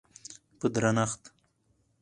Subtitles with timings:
[0.59, 1.21] په درنښت